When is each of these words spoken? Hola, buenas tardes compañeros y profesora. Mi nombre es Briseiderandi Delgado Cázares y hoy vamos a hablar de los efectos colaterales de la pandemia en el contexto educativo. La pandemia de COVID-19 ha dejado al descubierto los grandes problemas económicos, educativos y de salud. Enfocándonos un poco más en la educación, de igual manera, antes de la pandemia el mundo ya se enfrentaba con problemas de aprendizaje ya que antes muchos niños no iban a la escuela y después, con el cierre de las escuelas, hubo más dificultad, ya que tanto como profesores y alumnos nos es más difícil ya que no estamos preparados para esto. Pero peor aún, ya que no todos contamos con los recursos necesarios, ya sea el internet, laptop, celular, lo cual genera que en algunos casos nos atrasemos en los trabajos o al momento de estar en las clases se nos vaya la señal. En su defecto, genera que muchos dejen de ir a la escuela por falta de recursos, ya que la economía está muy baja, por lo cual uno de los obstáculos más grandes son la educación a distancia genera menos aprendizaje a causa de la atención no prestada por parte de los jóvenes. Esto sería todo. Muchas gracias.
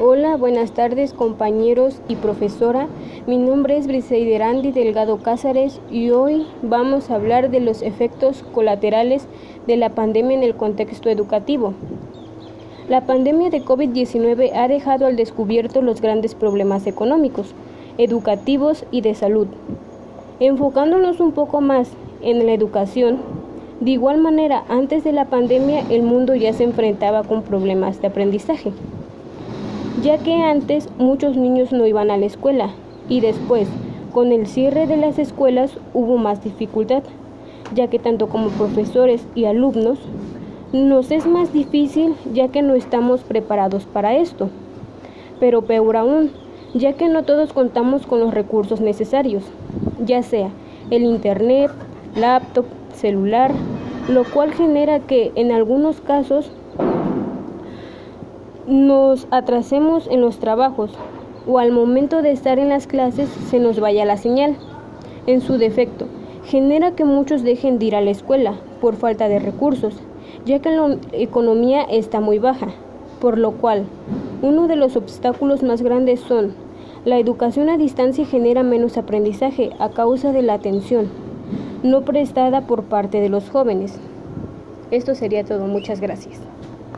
Hola, 0.00 0.36
buenas 0.36 0.72
tardes 0.72 1.12
compañeros 1.12 2.00
y 2.08 2.16
profesora. 2.16 2.88
Mi 3.28 3.38
nombre 3.38 3.76
es 3.76 3.86
Briseiderandi 3.86 4.72
Delgado 4.72 5.18
Cázares 5.18 5.80
y 5.88 6.10
hoy 6.10 6.48
vamos 6.62 7.10
a 7.10 7.14
hablar 7.14 7.48
de 7.48 7.60
los 7.60 7.80
efectos 7.80 8.42
colaterales 8.52 9.28
de 9.68 9.76
la 9.76 9.90
pandemia 9.90 10.36
en 10.36 10.42
el 10.42 10.56
contexto 10.56 11.10
educativo. 11.10 11.74
La 12.88 13.06
pandemia 13.06 13.50
de 13.50 13.62
COVID-19 13.62 14.50
ha 14.56 14.66
dejado 14.66 15.06
al 15.06 15.14
descubierto 15.14 15.80
los 15.80 16.00
grandes 16.00 16.34
problemas 16.34 16.88
económicos, 16.88 17.54
educativos 17.96 18.86
y 18.90 19.00
de 19.00 19.14
salud. 19.14 19.46
Enfocándonos 20.40 21.20
un 21.20 21.30
poco 21.30 21.60
más 21.60 21.88
en 22.20 22.44
la 22.44 22.52
educación, 22.52 23.18
de 23.80 23.92
igual 23.92 24.18
manera, 24.18 24.64
antes 24.68 25.04
de 25.04 25.12
la 25.12 25.26
pandemia 25.26 25.84
el 25.88 26.02
mundo 26.02 26.34
ya 26.34 26.52
se 26.52 26.64
enfrentaba 26.64 27.22
con 27.22 27.42
problemas 27.42 28.00
de 28.00 28.08
aprendizaje 28.08 28.72
ya 30.02 30.18
que 30.18 30.34
antes 30.34 30.88
muchos 30.98 31.36
niños 31.36 31.72
no 31.72 31.86
iban 31.86 32.10
a 32.10 32.16
la 32.16 32.26
escuela 32.26 32.70
y 33.08 33.20
después, 33.20 33.68
con 34.12 34.32
el 34.32 34.46
cierre 34.46 34.86
de 34.86 34.96
las 34.96 35.18
escuelas, 35.18 35.76
hubo 35.92 36.16
más 36.16 36.42
dificultad, 36.42 37.02
ya 37.74 37.88
que 37.88 37.98
tanto 37.98 38.28
como 38.28 38.48
profesores 38.48 39.26
y 39.34 39.44
alumnos 39.44 39.98
nos 40.72 41.10
es 41.10 41.26
más 41.26 41.52
difícil 41.52 42.14
ya 42.32 42.48
que 42.48 42.62
no 42.62 42.74
estamos 42.74 43.22
preparados 43.22 43.84
para 43.84 44.16
esto. 44.16 44.50
Pero 45.38 45.62
peor 45.62 45.96
aún, 45.96 46.30
ya 46.74 46.94
que 46.94 47.08
no 47.08 47.22
todos 47.22 47.52
contamos 47.52 48.06
con 48.06 48.20
los 48.20 48.34
recursos 48.34 48.80
necesarios, 48.80 49.44
ya 50.04 50.22
sea 50.22 50.50
el 50.90 51.04
internet, 51.04 51.70
laptop, 52.16 52.66
celular, 52.94 53.52
lo 54.08 54.24
cual 54.24 54.52
genera 54.52 55.00
que 55.00 55.32
en 55.34 55.52
algunos 55.52 56.00
casos 56.00 56.50
nos 58.66 59.26
atrasemos 59.30 60.06
en 60.10 60.20
los 60.20 60.38
trabajos 60.38 60.92
o 61.46 61.58
al 61.58 61.72
momento 61.72 62.22
de 62.22 62.30
estar 62.30 62.58
en 62.58 62.68
las 62.68 62.86
clases 62.86 63.28
se 63.50 63.58
nos 63.58 63.80
vaya 63.80 64.04
la 64.04 64.16
señal. 64.16 64.56
En 65.26 65.40
su 65.40 65.58
defecto, 65.58 66.06
genera 66.44 66.92
que 66.92 67.04
muchos 67.04 67.42
dejen 67.42 67.78
de 67.78 67.86
ir 67.86 67.96
a 67.96 68.00
la 68.00 68.10
escuela 68.10 68.54
por 68.80 68.96
falta 68.96 69.28
de 69.28 69.38
recursos, 69.38 69.94
ya 70.44 70.58
que 70.58 70.70
la 70.70 70.98
economía 71.12 71.82
está 71.82 72.20
muy 72.20 72.38
baja, 72.38 72.68
por 73.20 73.38
lo 73.38 73.52
cual 73.52 73.84
uno 74.42 74.66
de 74.66 74.76
los 74.76 74.96
obstáculos 74.96 75.62
más 75.62 75.82
grandes 75.82 76.20
son 76.20 76.54
la 77.04 77.18
educación 77.18 77.68
a 77.68 77.76
distancia 77.76 78.24
genera 78.24 78.62
menos 78.62 78.96
aprendizaje 78.96 79.70
a 79.78 79.90
causa 79.90 80.32
de 80.32 80.42
la 80.42 80.54
atención 80.54 81.08
no 81.84 82.00
prestada 82.00 82.62
por 82.62 82.84
parte 82.84 83.20
de 83.20 83.28
los 83.28 83.50
jóvenes. 83.50 83.98
Esto 84.90 85.14
sería 85.14 85.44
todo. 85.44 85.66
Muchas 85.66 86.00
gracias. 86.00 86.40